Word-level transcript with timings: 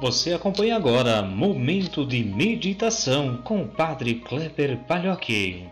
Você 0.00 0.32
acompanha 0.32 0.76
agora 0.76 1.22
Momento 1.22 2.06
de 2.06 2.22
Meditação 2.22 3.38
com 3.38 3.62
o 3.62 3.66
Padre 3.66 4.14
Kleber 4.14 4.78
Palhoque. 4.86 5.66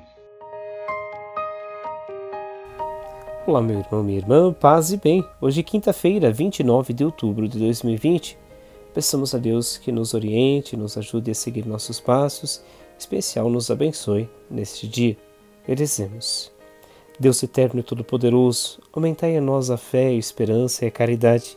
Olá, 3.47 3.63
meu 3.63 3.79
irmão, 3.79 4.03
minha 4.03 4.19
irmã, 4.19 4.53
paz 4.53 4.91
e 4.91 4.97
bem. 4.97 5.25
Hoje, 5.41 5.63
quinta-feira, 5.63 6.33
29 6.33 6.93
de 6.93 7.05
outubro 7.05 7.47
de 7.47 7.57
2020. 7.57 8.37
Peçamos 8.93 9.33
a 9.33 9.39
Deus 9.39 9.79
que 9.79 9.93
nos 9.93 10.13
oriente, 10.13 10.77
nos 10.77 10.99
ajude 10.99 11.31
a 11.31 11.35
seguir 11.35 11.65
nossos 11.65 12.01
passos, 12.01 12.61
em 12.97 12.99
especial 12.99 13.49
nos 13.49 13.71
abençoe 13.71 14.29
neste 14.51 14.89
dia. 14.89 15.17
Merecemos. 15.69 16.51
Deus 17.17 17.41
eterno 17.45 17.79
e 17.79 17.85
todo-poderoso, 17.85 18.81
aumentai 18.93 19.37
a 19.37 19.41
nós 19.41 19.71
a 19.71 19.77
fé, 19.77 20.09
a 20.09 20.13
esperança 20.15 20.85
e 20.85 20.89
a 20.89 20.91
caridade, 20.91 21.57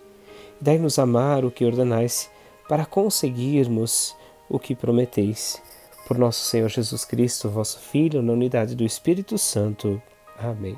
e 0.61 0.63
dai-nos 0.63 0.99
amar 0.99 1.43
o 1.43 1.49
que 1.49 1.65
ordenais 1.65 2.29
para 2.69 2.85
conseguirmos 2.85 4.15
o 4.47 4.59
que 4.59 4.75
prometeis. 4.75 5.59
Por 6.07 6.19
nosso 6.19 6.45
Senhor 6.45 6.69
Jesus 6.69 7.03
Cristo, 7.03 7.49
vosso 7.49 7.79
Filho, 7.79 8.21
na 8.21 8.31
unidade 8.31 8.75
do 8.75 8.85
Espírito 8.85 9.39
Santo. 9.39 9.99
Amém. 10.37 10.77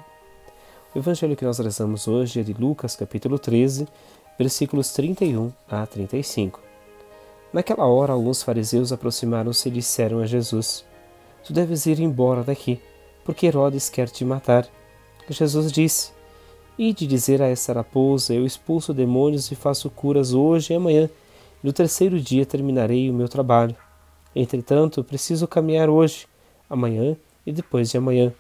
O 0.96 1.00
evangelho 1.00 1.36
que 1.36 1.44
nós 1.44 1.60
rezamos 1.60 2.08
hoje 2.08 2.40
é 2.40 2.44
de 2.44 2.54
Lucas, 2.54 2.96
capítulo 2.96 3.38
13, 3.38 3.88
versículos 4.40 4.94
31 4.94 5.52
a 5.70 5.86
35. 5.86 6.62
Naquela 7.52 7.86
hora, 7.86 8.14
alguns 8.14 8.42
fariseus 8.42 8.94
aproximaram-se 8.94 9.68
e 9.68 9.72
disseram 9.72 10.20
a 10.20 10.26
Jesus: 10.26 10.86
Tu 11.44 11.52
deves 11.52 11.86
ir 11.86 12.00
embora 12.00 12.42
daqui, 12.42 12.82
porque 13.26 13.48
Herodes 13.48 13.90
quer 13.90 14.10
te 14.10 14.24
matar. 14.24 14.66
Jesus 15.30 15.70
disse: 15.72 16.12
Ide 16.78 17.06
dizer 17.06 17.42
a 17.42 17.48
essa 17.48 17.74
raposa: 17.74 18.34
Eu 18.34 18.46
expulso 18.46 18.94
demônios 18.94 19.52
e 19.52 19.56
faço 19.56 19.90
curas 19.90 20.34
hoje 20.34 20.72
e 20.72 20.76
amanhã 20.78 21.10
no 21.64 21.72
terceiro 21.72 22.20
dia 22.20 22.46
terminarei 22.46 23.10
o 23.10 23.14
meu 23.14 23.28
trabalho. 23.28 23.76
Entretanto, 24.36 25.04
preciso 25.04 25.48
caminhar 25.48 25.90
hoje, 25.90 26.28
amanhã 26.70 27.16
e 27.46 27.52
depois 27.52 27.90
de 27.90 27.98
amanhã. 27.98 28.34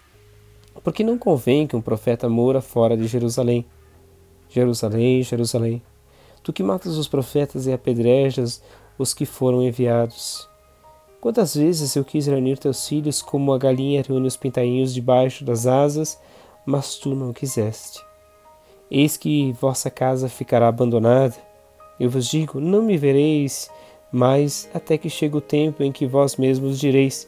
Porque 0.84 1.04
não 1.04 1.18
convém 1.18 1.68
que 1.68 1.76
um 1.76 1.82
profeta 1.82 2.30
mora 2.30 2.62
fora 2.62 2.95
de 2.95 3.08
Jerusalém. 3.08 3.66
Jerusalém, 4.50 5.23
Jerusalém, 5.23 5.82
tu 6.44 6.52
que 6.52 6.64
matas 6.64 6.98
os 6.98 7.08
profetas 7.08 7.68
e 7.68 7.72
apedrejas 7.72 8.62
os 8.98 9.14
que 9.14 9.26
foram 9.26 9.64
enviados. 9.64 10.50
Quantas 11.22 11.56
vezes 11.56 11.95
eu 11.95 12.04
quis 12.04 12.26
reunir 12.26 12.58
teus 12.58 12.88
filhos 12.88 13.22
como 13.22 13.54
a 13.54 13.58
galinha 13.58 14.04
reúne 14.06 14.28
os 14.28 14.36
pintainhos 14.36 14.94
debaixo 14.94 15.45
das 15.45 15.67
asas, 15.67 16.20
mas 16.66 16.95
tu 16.95 17.16
não 17.16 17.32
quiseste. 17.32 18.04
Eis 18.90 19.17
que 19.17 19.54
vossa 19.54 19.90
casa 19.90 20.28
ficará 20.28 20.67
abandonada, 20.67 21.36
eu 22.00 22.09
vos 22.09 22.28
digo: 22.28 22.59
não 22.59 22.81
me 22.81 22.97
vereis 22.97 23.70
mais 24.11 24.70
até 24.73 24.97
que 24.97 25.09
chegue 25.09 25.38
o 25.38 25.42
tempo 25.42 25.84
em 25.84 25.92
que 25.92 26.06
vós 26.06 26.36
mesmos 26.36 26.80
direis: 26.80 27.28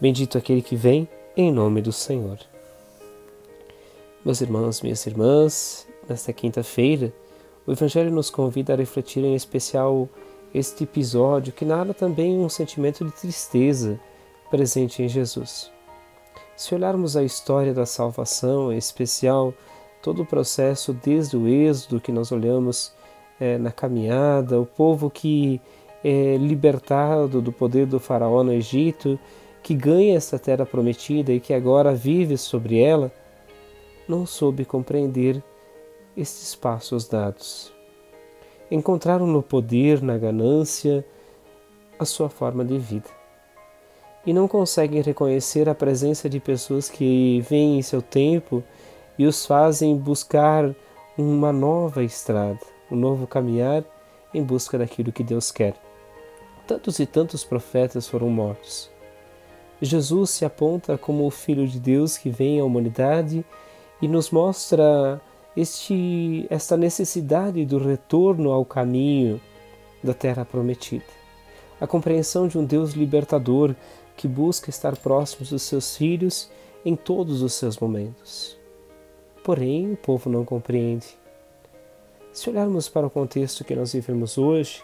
Bendito 0.00 0.38
aquele 0.38 0.62
que 0.62 0.76
vem 0.76 1.08
em 1.36 1.52
nome 1.52 1.82
do 1.82 1.92
Senhor. 1.92 2.38
Meus 4.24 4.40
irmãos, 4.40 4.82
minhas 4.82 5.06
irmãs, 5.06 5.86
nesta 6.08 6.32
quinta-feira, 6.32 7.12
o 7.66 7.72
Evangelho 7.72 8.10
nos 8.10 8.28
convida 8.28 8.74
a 8.74 8.76
refletir 8.76 9.24
em 9.24 9.34
especial 9.34 10.08
este 10.52 10.84
episódio 10.84 11.52
que 11.52 11.64
narra 11.64 11.94
também 11.94 12.38
um 12.38 12.48
sentimento 12.48 13.04
de 13.04 13.12
tristeza 13.12 13.98
presente 14.50 15.02
em 15.02 15.08
Jesus. 15.08 15.70
Se 16.56 16.74
olharmos 16.74 17.16
a 17.16 17.22
história 17.22 17.72
da 17.72 17.86
salvação, 17.86 18.72
em 18.72 18.76
especial 18.76 19.54
todo 20.02 20.22
o 20.22 20.26
processo 20.26 20.92
desde 20.92 21.36
o 21.36 21.46
Êxodo 21.46 22.00
que 22.00 22.12
nós 22.12 22.32
olhamos 22.32 22.92
é, 23.40 23.56
na 23.56 23.72
caminhada, 23.72 24.60
o 24.60 24.66
povo 24.66 25.10
que 25.10 25.60
é 26.04 26.36
libertado 26.36 27.40
do 27.40 27.50
poder 27.50 27.86
do 27.86 27.98
faraó 27.98 28.44
no 28.44 28.52
Egito, 28.52 29.18
que 29.62 29.74
ganha 29.74 30.16
essa 30.16 30.38
terra 30.38 30.66
prometida 30.66 31.32
e 31.32 31.40
que 31.40 31.54
agora 31.54 31.94
vive 31.94 32.36
sobre 32.36 32.78
ela, 32.78 33.10
não 34.06 34.26
soube 34.26 34.64
compreender 34.64 35.42
estes 36.16 36.54
passos 36.54 37.08
dados. 37.08 37.72
Encontraram 38.70 39.26
no 39.26 39.42
poder, 39.42 40.02
na 40.02 40.16
ganância, 40.18 41.04
a 41.98 42.04
sua 42.04 42.28
forma 42.28 42.64
de 42.64 42.78
vida. 42.78 43.08
E 44.24 44.32
não 44.32 44.46
conseguem 44.46 45.00
reconhecer 45.00 45.68
a 45.68 45.74
presença 45.74 46.28
de 46.28 46.38
pessoas 46.38 46.90
que 46.90 47.40
vêm 47.48 47.78
em 47.78 47.82
seu 47.82 48.02
tempo 48.02 48.62
e 49.18 49.26
os 49.26 49.46
fazem 49.46 49.96
buscar 49.96 50.74
uma 51.16 51.52
nova 51.52 52.02
estrada 52.02 52.79
um 52.90 52.96
novo 52.96 53.26
caminhar 53.26 53.84
em 54.32 54.42
busca 54.42 54.78
daquilo 54.78 55.12
que 55.12 55.24
Deus 55.24 55.50
quer. 55.50 55.74
Tantos 56.66 56.98
e 56.98 57.06
tantos 57.06 57.44
profetas 57.44 58.08
foram 58.08 58.28
mortos. 58.28 58.90
Jesus 59.82 60.30
se 60.30 60.44
aponta 60.44 60.98
como 60.98 61.26
o 61.26 61.30
Filho 61.30 61.66
de 61.66 61.80
Deus 61.80 62.18
que 62.18 62.28
vem 62.28 62.60
à 62.60 62.64
humanidade 62.64 63.44
e 64.00 64.06
nos 64.06 64.30
mostra 64.30 65.20
este, 65.56 66.46
esta 66.50 66.76
necessidade 66.76 67.64
do 67.64 67.78
retorno 67.78 68.52
ao 68.52 68.64
caminho 68.64 69.40
da 70.02 70.14
terra 70.14 70.44
prometida. 70.44 71.04
A 71.80 71.86
compreensão 71.86 72.46
de 72.46 72.58
um 72.58 72.64
Deus 72.64 72.92
libertador 72.92 73.74
que 74.16 74.28
busca 74.28 74.68
estar 74.68 74.96
próximo 74.96 75.46
dos 75.46 75.62
seus 75.62 75.96
filhos 75.96 76.50
em 76.84 76.94
todos 76.94 77.42
os 77.42 77.54
seus 77.54 77.78
momentos. 77.78 78.58
Porém, 79.42 79.92
o 79.92 79.96
povo 79.96 80.28
não 80.28 80.44
compreende. 80.44 81.19
Se 82.32 82.48
olharmos 82.48 82.88
para 82.88 83.06
o 83.06 83.10
contexto 83.10 83.64
que 83.64 83.74
nós 83.74 83.92
vivemos 83.92 84.38
hoje, 84.38 84.82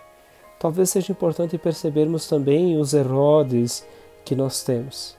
talvez 0.59 0.91
seja 0.91 1.13
importante 1.13 1.57
percebermos 1.57 2.27
também 2.27 2.77
os 2.79 2.93
Herodes 2.93 3.87
que 4.25 4.35
nós 4.35 4.65
temos. 4.65 5.17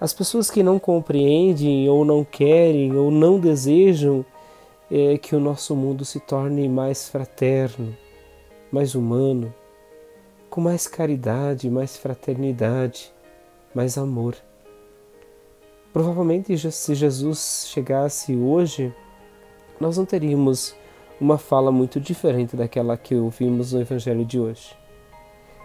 As 0.00 0.12
pessoas 0.12 0.48
que 0.48 0.62
não 0.62 0.78
compreendem, 0.78 1.88
ou 1.88 2.04
não 2.04 2.24
querem, 2.24 2.94
ou 2.96 3.10
não 3.10 3.40
desejam 3.40 4.24
é, 4.88 5.18
que 5.18 5.34
o 5.34 5.40
nosso 5.40 5.74
mundo 5.74 6.04
se 6.04 6.20
torne 6.20 6.68
mais 6.68 7.08
fraterno, 7.08 7.96
mais 8.70 8.94
humano, 8.94 9.52
com 10.48 10.60
mais 10.60 10.86
caridade, 10.86 11.68
mais 11.68 11.96
fraternidade, 11.96 13.12
mais 13.74 13.98
amor. 13.98 14.36
Provavelmente, 15.92 16.56
se 16.70 16.94
Jesus 16.94 17.66
chegasse 17.68 18.36
hoje, 18.36 18.94
nós 19.80 19.98
não 19.98 20.04
teríamos 20.04 20.76
uma 21.20 21.38
fala 21.38 21.72
muito 21.72 21.98
diferente 21.98 22.56
daquela 22.56 22.96
que 22.96 23.14
ouvimos 23.14 23.72
no 23.72 23.80
Evangelho 23.80 24.24
de 24.24 24.38
hoje. 24.38 24.76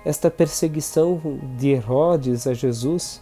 Esta 0.03 0.29
perseguição 0.29 1.21
de 1.57 1.69
Herodes 1.69 2.47
a 2.47 2.53
Jesus 2.53 3.21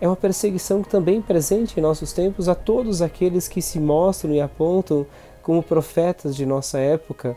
é 0.00 0.06
uma 0.06 0.16
perseguição 0.16 0.82
também 0.82 1.22
presente 1.22 1.78
em 1.78 1.82
nossos 1.82 2.12
tempos 2.12 2.48
a 2.48 2.54
todos 2.54 3.00
aqueles 3.00 3.48
que 3.48 3.62
se 3.62 3.80
mostram 3.80 4.34
e 4.34 4.40
apontam 4.40 5.06
como 5.42 5.62
profetas 5.62 6.36
de 6.36 6.44
nossa 6.44 6.78
época 6.78 7.36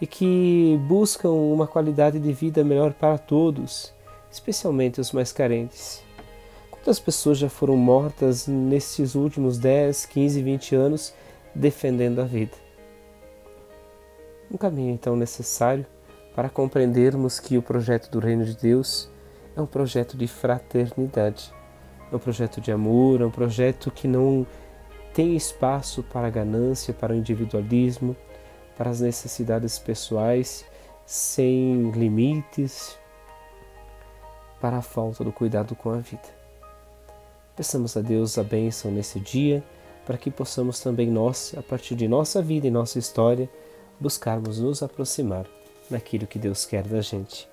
e 0.00 0.06
que 0.06 0.78
buscam 0.86 1.30
uma 1.30 1.66
qualidade 1.66 2.18
de 2.18 2.32
vida 2.32 2.62
melhor 2.64 2.92
para 2.92 3.18
todos, 3.18 3.92
especialmente 4.30 5.00
os 5.00 5.12
mais 5.12 5.32
carentes. 5.32 6.02
Quantas 6.70 7.00
pessoas 7.00 7.38
já 7.38 7.48
foram 7.48 7.76
mortas 7.76 8.46
nesses 8.46 9.14
últimos 9.14 9.58
10, 9.58 10.06
15, 10.06 10.42
20 10.42 10.74
anos 10.74 11.14
defendendo 11.54 12.20
a 12.20 12.24
vida? 12.24 12.63
Um 14.54 14.56
caminho 14.56 14.94
então 14.94 15.16
necessário 15.16 15.84
para 16.32 16.48
compreendermos 16.48 17.40
que 17.40 17.58
o 17.58 17.62
projeto 17.62 18.08
do 18.08 18.20
Reino 18.20 18.44
de 18.44 18.56
Deus 18.56 19.10
é 19.56 19.60
um 19.60 19.66
projeto 19.66 20.16
de 20.16 20.28
fraternidade, 20.28 21.52
é 22.12 22.14
um 22.14 22.20
projeto 22.20 22.60
de 22.60 22.70
amor, 22.70 23.20
é 23.20 23.26
um 23.26 23.32
projeto 23.32 23.90
que 23.90 24.06
não 24.06 24.46
tem 25.12 25.34
espaço 25.34 26.04
para 26.04 26.28
a 26.28 26.30
ganância, 26.30 26.94
para 26.94 27.12
o 27.12 27.16
individualismo, 27.16 28.14
para 28.78 28.90
as 28.90 29.00
necessidades 29.00 29.76
pessoais, 29.76 30.64
sem 31.04 31.90
limites, 31.90 32.96
para 34.60 34.76
a 34.76 34.82
falta 34.82 35.24
do 35.24 35.32
cuidado 35.32 35.74
com 35.74 35.90
a 35.90 35.96
vida. 35.96 36.32
Peçamos 37.56 37.96
a 37.96 38.00
Deus 38.00 38.38
a 38.38 38.44
bênção 38.44 38.92
nesse 38.92 39.18
dia, 39.18 39.64
para 40.06 40.16
que 40.16 40.30
possamos 40.30 40.78
também 40.78 41.10
nós, 41.10 41.56
a 41.58 41.62
partir 41.62 41.96
de 41.96 42.06
nossa 42.06 42.40
vida 42.40 42.68
e 42.68 42.70
nossa 42.70 43.00
história, 43.00 43.50
buscarmos 44.00 44.58
nos 44.58 44.82
aproximar 44.82 45.46
daquilo 45.90 46.26
que 46.26 46.38
Deus 46.38 46.64
quer 46.64 46.82
da 46.82 47.00
gente. 47.00 47.48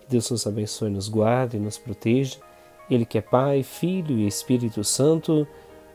Que 0.00 0.08
Deus 0.08 0.30
nos 0.30 0.46
abençoe, 0.46 0.90
nos 0.90 1.08
guarde 1.08 1.56
e 1.56 1.60
nos 1.60 1.78
proteja. 1.78 2.38
Ele 2.90 3.04
que 3.04 3.18
é 3.18 3.22
Pai, 3.22 3.62
Filho 3.62 4.18
e 4.18 4.26
Espírito 4.26 4.82
Santo. 4.84 5.46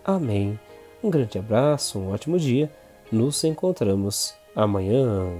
Amém. 0.04 0.60
Um 1.04 1.10
grande 1.10 1.38
abraço, 1.38 1.98
um 1.98 2.12
ótimo 2.12 2.38
dia. 2.38 2.72
Nos 3.12 3.44
encontramos 3.44 4.34
amanhã. 4.56 5.32